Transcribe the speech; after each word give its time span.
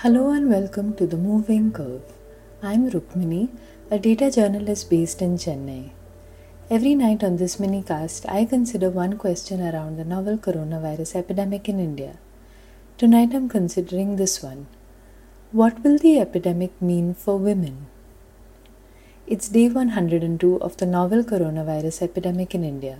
Hello 0.00 0.30
and 0.30 0.50
welcome 0.50 0.94
to 0.96 1.06
The 1.06 1.16
Moving 1.16 1.72
Curve. 1.72 2.02
I'm 2.62 2.90
Rukmini, 2.90 3.48
a 3.90 3.98
data 3.98 4.30
journalist 4.30 4.90
based 4.90 5.22
in 5.22 5.38
Chennai. 5.38 5.92
Every 6.68 6.94
night 6.94 7.24
on 7.24 7.38
this 7.38 7.58
mini 7.58 7.82
cast, 7.82 8.28
I 8.28 8.44
consider 8.44 8.90
one 8.90 9.16
question 9.16 9.62
around 9.62 9.96
the 9.96 10.04
novel 10.04 10.36
coronavirus 10.36 11.16
epidemic 11.16 11.66
in 11.70 11.80
India. 11.80 12.18
Tonight 12.98 13.34
I'm 13.34 13.48
considering 13.48 14.16
this 14.16 14.42
one 14.42 14.66
What 15.50 15.82
will 15.82 15.96
the 15.96 16.20
epidemic 16.20 16.82
mean 16.82 17.14
for 17.14 17.38
women? 17.38 17.86
It's 19.26 19.48
day 19.48 19.70
102 19.70 20.60
of 20.60 20.76
the 20.76 20.84
novel 20.84 21.24
coronavirus 21.24 22.02
epidemic 22.02 22.54
in 22.54 22.64
India, 22.64 22.98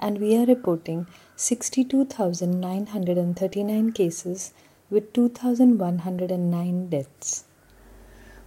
and 0.00 0.18
we 0.18 0.34
are 0.34 0.46
reporting 0.46 1.06
62,939 1.36 3.92
cases 3.92 4.54
with 4.90 5.12
2,109 5.12 6.88
deaths. 6.88 7.44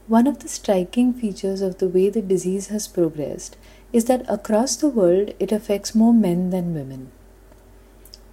One 0.08 0.26
of 0.26 0.40
the 0.40 0.48
striking 0.48 1.14
features 1.14 1.62
of 1.62 1.78
the 1.78 1.88
way 1.88 2.10
the 2.10 2.22
disease 2.22 2.68
has 2.68 2.88
progressed 2.88 3.58
is 3.94 4.06
that 4.06 4.26
across 4.28 4.76
the 4.76 4.90
world 4.90 5.34
it 5.40 5.52
affects 5.52 5.94
more 5.94 6.14
men 6.14 6.50
than 6.50 6.74
women. 6.74 7.12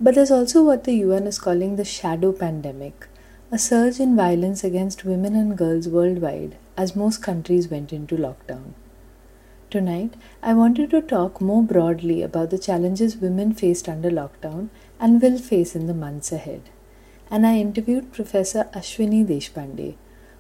But 0.01 0.15
there's 0.15 0.31
also 0.31 0.65
what 0.65 0.85
the 0.85 0.95
UN 0.95 1.27
is 1.27 1.39
calling 1.39 1.77
the 1.77 1.85
shadow 1.85 2.33
pandemic, 2.33 3.09
a 3.53 3.59
surge 3.59 4.01
in 4.01 4.17
violence 4.17 4.65
against 4.65 5.05
women 5.05 5.35
and 5.35 5.59
girls 5.59 5.87
worldwide 5.87 6.57
as 6.77 6.97
most 6.97 7.23
countries 7.23 7.69
went 7.69 7.93
into 7.93 8.17
lockdown. 8.17 8.73
Tonight, 9.69 10.15
I 10.43 10.55
wanted 10.55 10.91
to 10.91 11.03
talk 11.03 11.43
more 11.43 11.63
broadly 11.63 12.23
about 12.23 12.49
the 12.49 12.59
challenges 12.59 13.19
women 13.19 13.53
faced 13.53 13.87
under 13.87 14.11
lockdown 14.11 14.71
and 14.99 15.21
will 15.21 15.37
face 15.37 15.77
in 15.77 15.87
the 15.87 15.95
months 15.95 16.33
ahead 16.33 16.63
and 17.31 17.47
I 17.47 17.57
interviewed 17.57 18.13
Professor 18.13 18.69
Ashwini 18.75 19.27
Deshpande, 19.27 19.97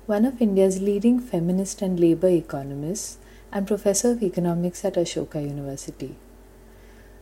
one 0.06 0.24
of 0.24 0.40
India's 0.40 0.80
leading 0.80 1.20
feminist 1.20 1.82
and 1.82 2.00
labor 2.00 2.28
economists 2.28 3.18
and 3.52 3.66
professor 3.66 4.12
of 4.12 4.22
economics 4.22 4.84
at 4.84 4.94
Ashoka 4.94 5.42
University. 5.46 6.16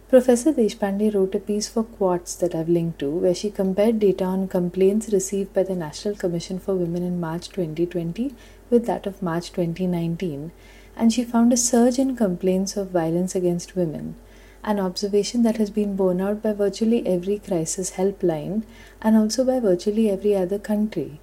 Professor 0.08 0.52
Deshpande 0.52 1.12
wrote 1.12 1.34
a 1.34 1.40
piece 1.40 1.68
for 1.68 1.82
Quartz 1.82 2.36
that 2.36 2.54
I've 2.54 2.68
linked 2.68 3.00
to, 3.00 3.10
where 3.10 3.34
she 3.34 3.50
compared 3.50 3.98
data 3.98 4.24
on 4.24 4.46
complaints 4.46 5.12
received 5.12 5.52
by 5.52 5.64
the 5.64 5.74
National 5.74 6.14
Commission 6.14 6.60
for 6.60 6.76
Women 6.76 7.02
in 7.02 7.18
March 7.18 7.48
2020 7.48 8.32
with 8.70 8.86
that 8.86 9.04
of 9.04 9.20
March 9.20 9.50
2019, 9.50 10.52
and 10.96 11.12
she 11.12 11.24
found 11.24 11.52
a 11.52 11.56
surge 11.56 11.98
in 11.98 12.14
complaints 12.14 12.76
of 12.76 12.90
violence 12.90 13.34
against 13.34 13.74
women 13.74 14.14
an 14.66 14.80
observation 14.80 15.42
that 15.44 15.58
has 15.58 15.70
been 15.70 15.94
borne 15.94 16.20
out 16.20 16.42
by 16.42 16.52
virtually 16.52 17.06
every 17.06 17.38
crisis 17.38 17.92
helpline 17.92 18.64
and 19.00 19.16
also 19.16 19.44
by 19.44 19.60
virtually 19.60 20.10
every 20.10 20.34
other 20.34 20.58
country. 20.58 21.20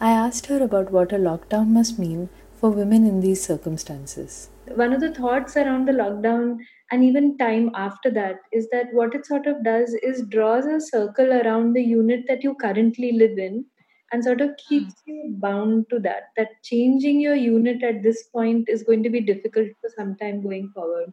I 0.00 0.10
asked 0.10 0.46
her 0.46 0.62
about 0.62 0.90
what 0.90 1.12
a 1.12 1.16
lockdown 1.16 1.68
must 1.68 1.98
mean 1.98 2.28
for 2.56 2.70
women 2.70 3.06
in 3.06 3.20
these 3.20 3.42
circumstances. 3.42 4.50
One 4.66 4.92
of 4.92 5.00
the 5.00 5.14
thoughts 5.14 5.56
around 5.56 5.86
the 5.86 5.92
lockdown 5.92 6.58
and 6.90 7.04
even 7.04 7.38
time 7.38 7.70
after 7.74 8.10
that 8.10 8.40
is 8.52 8.68
that 8.70 8.86
what 8.92 9.14
it 9.14 9.26
sort 9.26 9.46
of 9.46 9.62
does 9.62 9.94
is 10.02 10.22
draws 10.22 10.66
a 10.66 10.80
circle 10.80 11.32
around 11.32 11.74
the 11.74 11.82
unit 11.82 12.24
that 12.26 12.42
you 12.42 12.54
currently 12.56 13.12
live 13.12 13.38
in 13.38 13.64
and 14.12 14.24
sort 14.24 14.40
of 14.40 14.50
keeps 14.68 14.94
mm. 14.94 15.06
you 15.06 15.36
bound 15.38 15.86
to 15.90 16.00
that 16.00 16.30
that 16.36 16.48
changing 16.64 17.20
your 17.20 17.34
unit 17.34 17.82
at 17.82 18.02
this 18.02 18.24
point 18.24 18.68
is 18.68 18.82
going 18.82 19.02
to 19.02 19.10
be 19.10 19.20
difficult 19.20 19.68
for 19.80 19.90
some 19.96 20.16
time 20.16 20.42
going 20.42 20.70
forward 20.74 21.12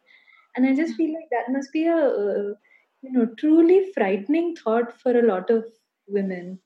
and 0.58 0.66
i 0.66 0.76
just 0.76 0.96
feel 0.96 1.14
like 1.14 1.30
that 1.32 1.52
must 1.56 1.72
be 1.72 1.86
a 1.86 1.98
uh, 1.98 2.54
you 3.02 3.12
know 3.12 3.26
truly 3.38 3.92
frightening 3.94 4.56
thought 4.56 4.92
for 5.02 5.18
a 5.18 5.26
lot 5.26 5.50
of 5.50 5.66
women. 6.08 6.60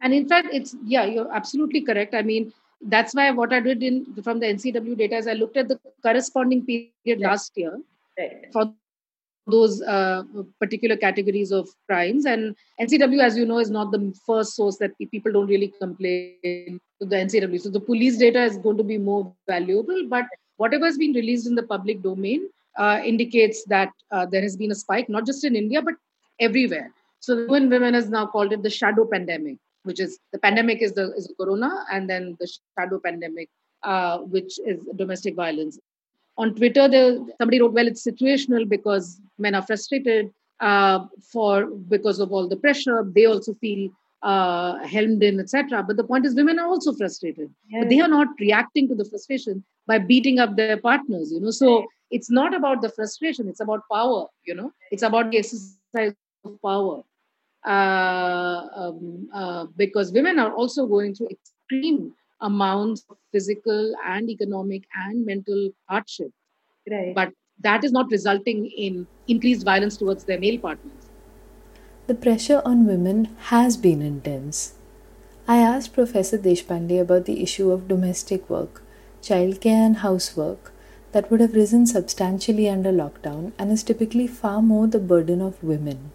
And 0.00 0.14
in 0.14 0.28
fact 0.28 0.48
it's 0.52 0.76
yeah 0.84 1.04
you're 1.04 1.32
absolutely 1.34 1.80
correct. 1.80 2.14
I 2.14 2.22
mean 2.22 2.52
that's 2.80 3.14
why 3.14 3.30
what 3.32 3.52
i 3.52 3.58
did 3.58 3.82
in 3.82 3.94
from 4.22 4.38
the 4.38 4.46
ncw 4.46 4.96
data 4.96 5.16
is 5.16 5.26
i 5.26 5.32
looked 5.32 5.56
at 5.56 5.66
the 5.66 5.76
corresponding 6.00 6.64
period 6.64 7.18
last 7.20 7.50
year 7.56 7.76
right. 8.16 8.46
for 8.52 8.72
those 9.48 9.82
uh, 9.82 10.22
particular 10.60 10.96
categories 10.96 11.50
of 11.50 11.68
crimes. 11.88 12.24
And 12.24 12.54
ncw 12.80 13.20
as 13.20 13.36
you 13.36 13.46
know 13.46 13.58
is 13.58 13.70
not 13.70 13.90
the 13.90 14.14
first 14.24 14.54
source 14.54 14.76
that 14.76 14.96
people 14.98 15.32
don't 15.32 15.48
really 15.48 15.72
complain 15.80 16.80
to 17.00 17.06
the 17.06 17.16
ncw 17.16 17.60
so 17.60 17.68
the 17.68 17.80
police 17.80 18.18
data 18.18 18.44
is 18.44 18.58
going 18.58 18.76
to 18.76 18.84
be 18.84 18.98
more 18.98 19.34
valuable 19.48 20.06
but 20.08 20.26
whatever 20.58 20.84
has 20.84 20.98
been 20.98 21.12
released 21.12 21.48
in 21.48 21.56
the 21.56 21.62
public 21.64 22.02
domain 22.02 22.48
uh, 22.78 23.00
indicates 23.04 23.64
that 23.64 23.90
uh, 24.10 24.24
there 24.26 24.42
has 24.42 24.56
been 24.56 24.70
a 24.70 24.74
spike, 24.74 25.08
not 25.08 25.26
just 25.26 25.44
in 25.44 25.56
India, 25.56 25.82
but 25.82 25.94
everywhere. 26.40 26.92
So 27.20 27.34
the 27.34 27.52
UN 27.52 27.68
Women 27.68 27.94
has 27.94 28.08
now 28.08 28.26
called 28.26 28.52
it 28.52 28.62
the 28.62 28.70
shadow 28.70 29.04
pandemic, 29.04 29.58
which 29.82 30.00
is 30.00 30.18
the 30.32 30.38
pandemic 30.38 30.80
is 30.80 30.92
the 30.92 31.12
is 31.14 31.26
the 31.26 31.34
corona, 31.34 31.84
and 31.92 32.08
then 32.08 32.36
the 32.40 32.48
shadow 32.78 33.00
pandemic, 33.04 33.48
uh, 33.82 34.18
which 34.18 34.58
is 34.64 34.84
domestic 34.96 35.34
violence. 35.34 35.78
On 36.36 36.54
Twitter, 36.54 36.88
there, 36.88 37.18
somebody 37.38 37.60
wrote, 37.60 37.72
"Well, 37.72 37.88
it's 37.88 38.06
situational 38.06 38.68
because 38.68 39.20
men 39.38 39.56
are 39.56 39.62
frustrated 39.62 40.32
uh, 40.60 41.06
for 41.32 41.66
because 41.66 42.20
of 42.20 42.32
all 42.32 42.48
the 42.48 42.56
pressure. 42.56 43.04
They 43.04 43.26
also 43.26 43.54
feel 43.54 43.90
uh, 44.22 44.78
helmed 44.84 45.22
in, 45.22 45.40
etc. 45.40 45.82
But 45.82 45.96
the 45.96 46.04
point 46.04 46.26
is, 46.26 46.34
women 46.34 46.58
are 46.58 46.66
also 46.66 46.92
frustrated, 46.92 47.50
yes. 47.68 47.82
but 47.82 47.88
they 47.88 48.00
are 48.00 48.08
not 48.08 48.28
reacting 48.40 48.88
to 48.88 48.94
the 48.94 49.04
frustration 49.04 49.64
by 49.86 49.98
beating 49.98 50.38
up 50.38 50.56
their 50.56 50.76
partners. 50.76 51.32
You 51.32 51.40
know, 51.40 51.50
so 51.50 51.86
it's 52.10 52.30
not 52.30 52.54
about 52.54 52.80
the 52.82 52.88
frustration 52.88 53.48
it's 53.48 53.60
about 53.60 53.82
power 53.92 54.26
you 54.48 54.54
know? 54.54 54.72
It's 54.90 55.02
about 55.02 55.30
the 55.30 55.38
exercise 55.38 56.14
of 56.44 56.60
power. 56.62 57.02
Uh, 57.66 58.66
um, 58.74 59.28
uh, 59.34 59.66
because 59.76 60.12
women 60.12 60.38
are 60.38 60.52
also 60.52 60.86
going 60.86 61.14
through 61.14 61.28
extreme 61.28 62.14
amounts 62.40 63.04
of 63.10 63.16
physical 63.32 63.94
and 64.06 64.30
economic 64.30 64.84
and 64.94 65.26
mental 65.26 65.70
hardship. 65.88 66.30
Right. 66.90 67.14
But 67.14 67.32
that 67.60 67.84
is 67.84 67.92
not 67.92 68.10
resulting 68.10 68.66
in 68.66 69.06
increased 69.26 69.64
violence 69.64 69.96
towards 69.96 70.24
their 70.24 70.38
male 70.38 70.58
partners. 70.58 70.92
The 72.06 72.14
pressure 72.14 72.62
on 72.64 72.86
women 72.86 73.36
has 73.52 73.76
been 73.76 74.00
intense. 74.00 74.74
I 75.46 75.58
asked 75.58 75.92
professor 75.92 76.38
deshpande 76.38 77.00
about 77.00 77.26
the 77.26 77.42
issue 77.42 77.70
of 77.70 77.88
domestic 77.88 78.48
work 78.48 78.82
childcare 79.20 79.84
and 79.84 79.96
housework 79.96 80.72
that 81.12 81.30
would 81.30 81.40
have 81.40 81.54
risen 81.54 81.86
substantially 81.86 82.68
under 82.68 82.92
lockdown 82.92 83.52
and 83.58 83.72
is 83.72 83.82
typically 83.82 84.26
far 84.26 84.60
more 84.60 84.86
the 84.86 84.98
burden 84.98 85.40
of 85.40 85.62
women. 85.62 86.12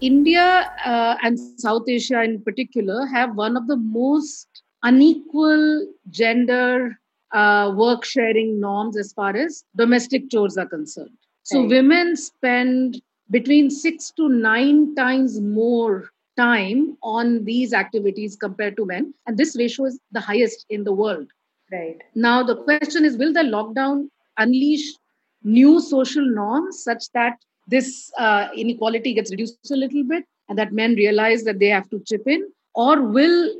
India 0.00 0.70
uh, 0.84 1.16
and 1.22 1.38
South 1.38 1.88
Asia 1.88 2.22
in 2.22 2.40
particular 2.42 3.06
have 3.06 3.34
one 3.34 3.56
of 3.56 3.66
the 3.66 3.76
most 3.76 4.46
unequal 4.82 5.86
gender 6.10 6.98
uh, 7.32 7.72
work 7.76 8.04
sharing 8.04 8.60
norms 8.60 8.96
as 8.96 9.12
far 9.12 9.36
as 9.36 9.64
domestic 9.76 10.30
chores 10.30 10.56
are 10.56 10.66
concerned. 10.66 11.10
So, 11.42 11.60
right. 11.60 11.70
women 11.70 12.16
spend 12.16 13.02
between 13.30 13.70
six 13.70 14.12
to 14.12 14.28
nine 14.28 14.94
times 14.94 15.40
more 15.40 16.10
time 16.36 16.96
on 17.02 17.44
these 17.44 17.72
activities 17.72 18.36
compared 18.36 18.76
to 18.76 18.86
men. 18.86 19.12
And 19.26 19.36
this 19.36 19.56
ratio 19.58 19.86
is 19.86 19.98
the 20.12 20.20
highest 20.20 20.64
in 20.70 20.84
the 20.84 20.92
world. 20.92 21.26
Right. 21.72 22.00
Now, 22.14 22.42
the 22.42 22.56
question 22.56 23.04
is 23.04 23.16
will 23.16 23.32
the 23.32 23.40
lockdown 23.40 24.08
unleash 24.38 24.94
new 25.42 25.80
social 25.80 26.24
norms 26.24 26.82
such 26.82 27.10
that 27.12 27.34
this 27.66 28.10
uh, 28.18 28.48
inequality 28.56 29.14
gets 29.14 29.30
reduced 29.30 29.70
a 29.70 29.76
little 29.76 30.04
bit 30.04 30.24
and 30.48 30.58
that 30.58 30.72
men 30.72 30.94
realize 30.94 31.44
that 31.44 31.58
they 31.58 31.68
have 31.68 31.88
to 31.90 32.00
chip 32.06 32.26
in 32.26 32.50
or 32.74 33.02
will 33.02 33.54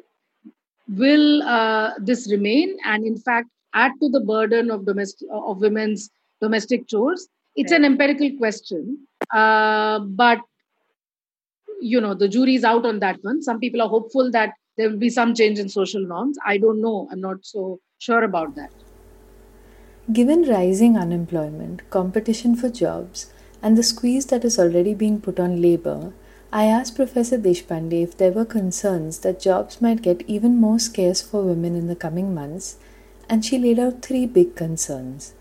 will 0.88 1.42
uh, 1.42 1.92
this 1.98 2.30
remain 2.30 2.76
and 2.84 3.04
in 3.04 3.18
fact 3.18 3.48
add 3.74 3.92
to 4.00 4.08
the 4.08 4.20
burden 4.20 4.70
of 4.70 4.86
domestic 4.86 5.28
of 5.30 5.58
women's 5.58 6.10
domestic 6.40 6.88
chores? 6.88 7.28
It's 7.56 7.72
an 7.72 7.84
empirical 7.84 8.30
question 8.38 9.06
uh, 9.34 9.98
but 9.98 10.38
you 11.80 12.00
know 12.00 12.14
the 12.14 12.28
jury's 12.28 12.64
out 12.64 12.86
on 12.86 13.00
that 13.00 13.18
one. 13.22 13.42
Some 13.42 13.60
people 13.60 13.82
are 13.82 13.88
hopeful 13.88 14.30
that 14.32 14.54
there 14.76 14.88
will 14.88 14.96
be 14.96 15.10
some 15.10 15.34
change 15.34 15.58
in 15.58 15.68
social 15.68 16.00
norms. 16.06 16.38
I 16.46 16.56
don't 16.56 16.80
know. 16.80 17.08
I'm 17.10 17.20
not 17.20 17.38
so 17.42 17.80
sure 17.98 18.22
about 18.22 18.54
that 18.54 18.70
Given 20.10 20.48
rising 20.48 20.96
unemployment, 20.96 21.82
competition 21.90 22.56
for 22.56 22.70
jobs, 22.70 23.30
and 23.60 23.76
the 23.76 23.82
squeeze 23.82 24.24
that 24.26 24.42
is 24.42 24.58
already 24.58 24.94
being 24.94 25.20
put 25.20 25.38
on 25.38 25.60
labor, 25.60 26.14
I 26.50 26.64
asked 26.64 26.96
Professor 26.96 27.36
Deshpande 27.36 28.02
if 28.02 28.16
there 28.16 28.32
were 28.32 28.46
concerns 28.46 29.18
that 29.18 29.38
jobs 29.38 29.82
might 29.82 30.00
get 30.00 30.22
even 30.26 30.56
more 30.56 30.78
scarce 30.78 31.20
for 31.20 31.42
women 31.42 31.76
in 31.76 31.88
the 31.88 31.94
coming 31.94 32.34
months, 32.34 32.78
and 33.28 33.44
she 33.44 33.58
laid 33.58 33.78
out 33.78 34.00
three 34.00 34.24
big 34.24 34.56
concerns. 34.56 35.34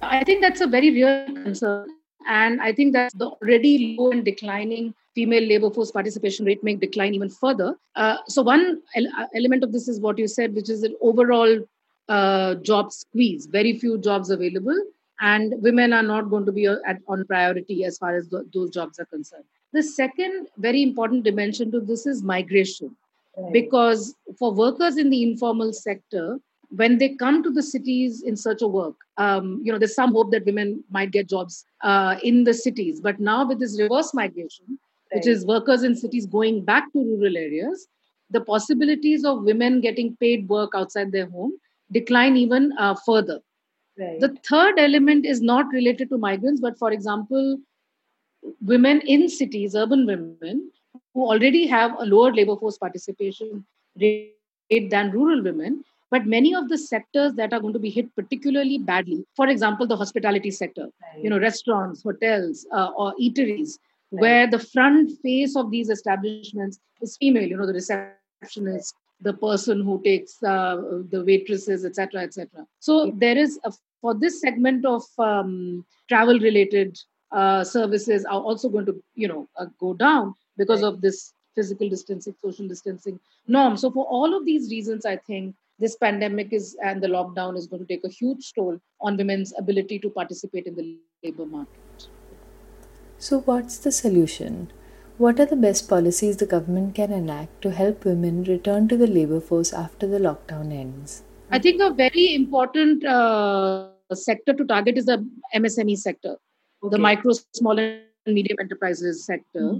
I 0.00 0.22
think 0.22 0.42
that's 0.42 0.60
a 0.60 0.68
very 0.68 0.92
real 0.92 1.26
concern, 1.42 1.88
and 2.28 2.62
I 2.62 2.72
think 2.72 2.92
that 2.92 3.10
the 3.16 3.30
already 3.30 3.96
low 3.98 4.12
and 4.12 4.24
declining 4.24 4.94
female 5.16 5.42
labor 5.42 5.70
force 5.70 5.90
participation 5.90 6.46
rate 6.46 6.62
may 6.62 6.76
decline 6.76 7.14
even 7.14 7.30
further. 7.30 7.76
Uh, 7.96 8.18
so, 8.28 8.42
one 8.42 8.80
ele- 8.94 9.28
element 9.34 9.64
of 9.64 9.72
this 9.72 9.88
is 9.88 9.98
what 9.98 10.18
you 10.18 10.28
said, 10.28 10.54
which 10.54 10.70
is 10.70 10.84
an 10.84 10.94
overall 11.00 11.58
uh, 12.08 12.56
job 12.56 12.92
squeeze, 12.92 13.46
very 13.46 13.78
few 13.78 13.98
jobs 13.98 14.30
available, 14.30 14.78
and 15.20 15.54
women 15.58 15.92
are 15.92 16.02
not 16.02 16.30
going 16.30 16.46
to 16.46 16.52
be 16.52 16.66
uh, 16.68 16.76
at, 16.86 16.98
on 17.08 17.24
priority 17.26 17.84
as 17.84 17.98
far 17.98 18.16
as 18.16 18.28
th- 18.28 18.42
those 18.52 18.70
jobs 18.70 18.98
are 18.98 19.06
concerned. 19.06 19.44
The 19.72 19.82
second 19.82 20.48
very 20.58 20.82
important 20.82 21.24
dimension 21.24 21.70
to 21.72 21.80
this 21.80 22.06
is 22.06 22.22
migration. 22.22 22.96
right. 23.36 23.52
because 23.52 24.14
for 24.38 24.52
workers 24.52 24.96
in 24.96 25.10
the 25.10 25.22
informal 25.22 25.72
sector, 25.72 26.38
when 26.70 26.98
they 26.98 27.10
come 27.10 27.42
to 27.42 27.50
the 27.50 27.62
cities 27.62 28.22
in 28.22 28.36
search 28.36 28.62
of 28.62 28.72
work, 28.72 28.96
um, 29.16 29.60
you 29.62 29.72
know, 29.72 29.78
there's 29.78 29.94
some 29.94 30.12
hope 30.12 30.30
that 30.32 30.44
women 30.44 30.82
might 30.90 31.10
get 31.10 31.28
jobs 31.28 31.64
uh, 31.82 32.16
in 32.22 32.44
the 32.44 32.54
cities. 32.54 33.00
But 33.00 33.20
now 33.20 33.46
with 33.46 33.60
this 33.60 33.80
reverse 33.80 34.12
migration, 34.14 34.64
right. 34.68 35.16
which 35.16 35.26
is 35.26 35.46
workers 35.46 35.84
in 35.84 35.94
cities 35.94 36.26
going 36.26 36.64
back 36.64 36.92
to 36.92 36.98
rural 36.98 37.36
areas, 37.36 37.86
the 38.30 38.40
possibilities 38.40 39.24
of 39.24 39.44
women 39.44 39.80
getting 39.80 40.16
paid 40.16 40.48
work 40.48 40.72
outside 40.74 41.12
their 41.12 41.28
home 41.28 41.52
decline 41.92 42.36
even 42.36 42.72
uh, 42.78 42.94
further. 43.06 43.40
Right. 43.98 44.18
The 44.20 44.36
third 44.48 44.78
element 44.78 45.24
is 45.24 45.40
not 45.40 45.66
related 45.72 46.08
to 46.10 46.18
migrants, 46.18 46.60
but 46.60 46.78
for 46.78 46.90
example, 46.90 47.58
women 48.60 49.00
in 49.02 49.28
cities, 49.28 49.74
urban 49.74 50.06
women, 50.06 50.70
who 51.12 51.22
already 51.22 51.66
have 51.66 51.94
a 51.98 52.04
lower 52.04 52.32
labor 52.32 52.56
force 52.56 52.76
participation 52.76 53.64
rate 54.00 54.34
than 54.90 55.10
rural 55.12 55.42
women, 55.42 55.84
but 56.10 56.26
many 56.26 56.54
of 56.54 56.68
the 56.68 56.78
sectors 56.78 57.34
that 57.34 57.52
are 57.52 57.60
going 57.60 57.72
to 57.72 57.78
be 57.78 57.90
hit 57.90 58.14
particularly 58.14 58.78
badly, 58.78 59.24
for 59.34 59.48
example, 59.48 59.86
the 59.86 59.96
hospitality 59.96 60.50
sector, 60.50 60.88
right. 61.02 61.22
you 61.22 61.30
know, 61.30 61.38
restaurants, 61.38 62.02
hotels, 62.02 62.66
uh, 62.72 62.90
or 62.96 63.14
eateries, 63.20 63.78
right. 64.10 64.20
where 64.20 64.50
the 64.50 64.58
front 64.58 65.12
face 65.22 65.56
of 65.56 65.70
these 65.70 65.90
establishments 65.90 66.78
is 67.00 67.16
female, 67.16 67.48
you 67.48 67.56
know, 67.56 67.66
the 67.66 67.72
receptionist, 67.72 68.94
the 69.24 69.32
person 69.32 69.82
who 69.82 70.00
takes 70.02 70.42
uh, 70.42 70.76
the 71.10 71.24
waitresses, 71.24 71.84
etc., 71.84 72.22
etc. 72.22 72.66
So 72.78 73.12
there 73.16 73.36
is 73.36 73.58
a, 73.64 73.72
for 74.00 74.14
this 74.14 74.40
segment 74.40 74.84
of 74.84 75.02
um, 75.18 75.84
travel 76.08 76.38
related 76.38 76.98
uh, 77.32 77.64
services 77.64 78.24
are 78.24 78.40
also 78.40 78.68
going 78.68 78.86
to, 78.86 79.02
you 79.14 79.26
know, 79.26 79.48
uh, 79.56 79.66
go 79.80 79.94
down 79.94 80.34
because 80.56 80.82
right. 80.82 80.88
of 80.88 81.00
this 81.00 81.32
physical 81.54 81.88
distancing, 81.88 82.34
social 82.42 82.68
distancing 82.68 83.18
norm. 83.48 83.76
So 83.76 83.90
for 83.90 84.04
all 84.04 84.36
of 84.36 84.44
these 84.44 84.70
reasons, 84.70 85.06
I 85.06 85.16
think 85.16 85.54
this 85.78 85.96
pandemic 85.96 86.52
is 86.52 86.76
and 86.84 87.02
the 87.02 87.08
lockdown 87.08 87.56
is 87.56 87.66
going 87.66 87.84
to 87.84 87.88
take 87.88 88.04
a 88.04 88.08
huge 88.08 88.52
toll 88.52 88.78
on 89.00 89.16
women's 89.16 89.52
ability 89.58 89.98
to 90.00 90.10
participate 90.10 90.66
in 90.66 90.76
the 90.76 90.96
labor 91.24 91.46
market. 91.46 92.08
So, 93.18 93.40
what's 93.40 93.78
the 93.78 93.90
solution? 93.90 94.70
What 95.16 95.38
are 95.38 95.46
the 95.46 95.56
best 95.56 95.88
policies 95.88 96.36
the 96.38 96.46
government 96.46 96.94
can 96.94 97.12
enact 97.12 97.62
to 97.62 97.70
help 97.70 98.04
women 98.04 98.44
return 98.44 98.88
to 98.88 98.96
the 98.96 99.06
labor 99.06 99.40
force 99.40 99.72
after 99.72 100.06
the 100.06 100.18
lockdown 100.18 100.72
ends? 100.72 101.22
I 101.50 101.58
think 101.58 101.80
a 101.80 101.90
very 101.90 102.34
important 102.34 103.04
uh, 103.04 103.90
sector 104.12 104.52
to 104.54 104.64
target 104.64 104.98
is 104.98 105.06
the 105.06 105.24
MSME 105.54 105.96
sector, 105.98 106.36
okay. 106.82 106.90
the 106.90 106.98
micro, 106.98 107.32
small, 107.52 107.78
and 107.78 108.00
medium 108.26 108.58
enterprises 108.60 109.24
sector. 109.24 109.60
Mm-hmm 109.60 109.78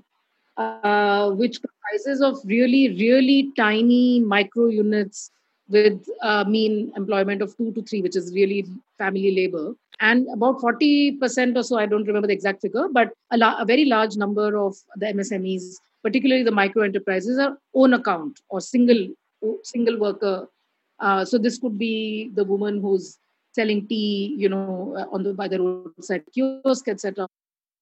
uh, 0.57 1.31
which 1.31 1.61
comprises 1.61 2.21
of 2.21 2.39
really, 2.45 2.89
really 2.91 3.51
tiny 3.57 4.21
micro 4.21 4.67
units 4.67 5.31
with 5.69 6.07
uh, 6.23 6.45
mean 6.45 6.93
employment 6.97 7.43
of 7.43 7.57
two 7.57 7.73
to 7.73 7.83
three, 7.83 8.03
which 8.03 8.17
is 8.17 8.33
really 8.35 8.67
family 8.99 9.35
labor. 9.35 9.75
And 10.01 10.27
about 10.33 10.59
40% 10.61 11.57
or 11.57 11.63
so, 11.63 11.79
I 11.79 11.87
don't 11.87 12.07
remember 12.07 12.27
the 12.27 12.35
exact 12.35 12.63
figure, 12.63 12.89
but 12.93 13.13
a, 13.31 13.39
la- 13.39 13.61
a 13.61 13.65
very 13.65 13.85
large 13.85 14.17
number 14.17 14.57
of 14.57 14.77
the 14.97 15.07
MSMEs, 15.07 15.77
particularly 16.03 16.43
the 16.43 16.51
micro 16.51 16.83
enterprises, 16.83 17.39
are 17.39 17.57
own 17.75 17.95
account 17.95 18.41
or 18.49 18.61
single 18.61 19.09
single 19.63 19.99
worker. 19.99 20.49
Uh, 20.99 21.25
so 21.25 21.39
this 21.39 21.59
could 21.59 21.79
be 21.79 22.31
the 22.35 22.45
woman 22.45 22.81
who's 22.81 23.19
selling 23.53 23.87
tea, 23.87 24.35
you 24.37 24.49
know, 24.49 25.07
on 25.13 25.23
the 25.23 25.33
by 25.33 25.49
the 25.49 25.61
roadside 25.61 26.25
kiosk, 26.35 26.89
etc. 26.89 27.29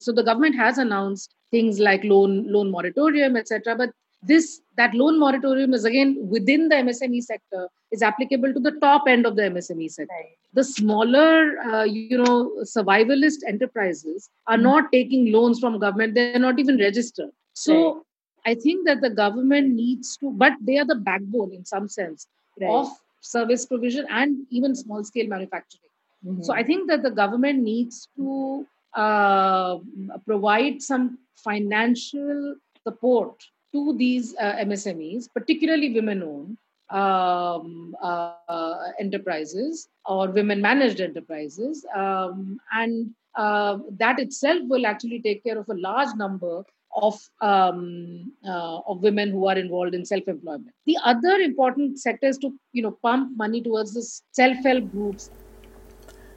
So 0.00 0.12
the 0.12 0.22
government 0.22 0.56
has 0.56 0.78
announced 0.78 1.34
things 1.50 1.78
like 1.78 2.04
loan 2.04 2.50
loan 2.52 2.70
moratorium, 2.70 3.36
etc. 3.36 3.76
But 3.76 3.90
this 4.22 4.60
that 4.76 4.94
loan 4.94 5.18
moratorium 5.18 5.74
is 5.74 5.84
again 5.84 6.16
within 6.28 6.68
the 6.68 6.76
MSME 6.76 7.22
sector 7.22 7.68
is 7.90 8.02
applicable 8.02 8.52
to 8.54 8.60
the 8.60 8.72
top 8.80 9.04
end 9.06 9.26
of 9.26 9.36
the 9.36 9.42
MSME 9.42 9.90
sector. 9.90 10.14
Right. 10.14 10.36
The 10.54 10.64
smaller, 10.64 11.58
uh, 11.60 11.84
you 11.84 12.18
know, 12.18 12.52
survivalist 12.62 13.38
enterprises 13.46 14.30
are 14.46 14.54
mm-hmm. 14.54 14.64
not 14.64 14.92
taking 14.92 15.32
loans 15.32 15.60
from 15.60 15.78
government; 15.78 16.14
they're 16.14 16.38
not 16.38 16.58
even 16.58 16.78
registered. 16.78 17.30
So. 17.52 17.94
Right. 17.94 18.02
I 18.44 18.56
think 18.56 18.86
that 18.88 19.00
the 19.00 19.10
government 19.10 19.72
needs 19.72 20.16
to, 20.16 20.32
but 20.32 20.54
they 20.60 20.76
are 20.76 20.84
the 20.84 20.96
backbone 20.96 21.52
in 21.54 21.64
some 21.64 21.88
sense 21.88 22.26
right. 22.60 22.68
of 22.68 22.88
service 23.20 23.66
provision 23.66 24.04
and 24.10 24.46
even 24.50 24.74
small 24.74 25.04
scale 25.04 25.28
manufacturing. 25.28 25.90
Mm-hmm. 26.26 26.42
So 26.42 26.52
I 26.52 26.62
think 26.62 26.88
that 26.88 27.02
the 27.02 27.10
government 27.10 27.62
needs 27.62 28.08
to 28.16 28.66
uh, 28.94 29.78
provide 30.26 30.82
some 30.82 31.18
financial 31.36 32.56
support 32.82 33.42
to 33.72 33.96
these 33.96 34.34
uh, 34.40 34.56
MSMEs, 34.56 35.28
particularly 35.32 35.92
women 35.94 36.22
owned 36.22 36.58
um, 36.90 37.96
uh, 38.02 38.76
enterprises 39.00 39.88
or 40.04 40.28
women 40.30 40.60
managed 40.60 41.00
enterprises. 41.00 41.84
Um, 41.94 42.58
and 42.72 43.10
uh, 43.34 43.78
that 43.98 44.18
itself 44.18 44.60
will 44.64 44.86
actually 44.86 45.20
take 45.22 45.42
care 45.42 45.58
of 45.58 45.68
a 45.68 45.74
large 45.74 46.14
number 46.16 46.62
of 46.94 47.18
um, 47.40 48.32
uh, 48.46 48.80
of 48.86 49.02
women 49.02 49.30
who 49.30 49.46
are 49.46 49.56
involved 49.56 49.94
in 49.94 50.04
self 50.04 50.28
employment. 50.28 50.68
The 50.84 50.98
other 51.02 51.36
important 51.36 51.98
sector 51.98 52.26
is 52.26 52.38
to 52.38 52.52
you 52.72 52.82
know 52.82 52.98
pump 53.02 53.36
money 53.36 53.62
towards 53.62 53.94
the 53.94 54.02
self 54.32 54.58
help 54.62 54.90
groups. 54.90 55.30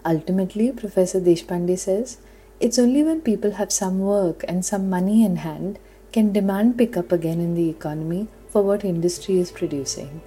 Ultimately, 0.05 0.71
Professor 0.71 1.19
Deshpande 1.19 1.77
says 1.77 2.19
it's 2.59 2.79
only 2.79 3.03
when 3.03 3.19
people 3.21 3.51
have 3.51 3.71
some 3.71 3.99
work 3.99 4.45
and 4.47 4.63
some 4.63 4.89
money 4.89 5.25
in 5.25 5.37
hand 5.37 5.79
can 6.15 6.31
demand 6.31 6.77
pick 6.77 6.95
up 6.95 7.11
again 7.11 7.41
in 7.41 7.55
the 7.55 7.69
economy 7.69 8.25
for 8.47 8.61
what 8.61 8.85
industry 8.85 9.37
is 9.37 9.51
producing. 9.51 10.21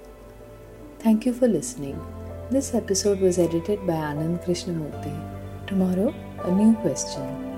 Thank 0.99 1.25
you 1.25 1.33
for 1.33 1.47
listening. 1.47 1.99
This 2.51 2.75
episode 2.75 3.19
was 3.19 3.39
edited 3.39 3.87
by 3.87 3.93
Anand 3.93 4.45
Krishnamurthy. 4.45 5.17
Tomorrow, 5.65 6.13
a 6.43 6.51
new 6.51 6.75
question. 6.75 7.48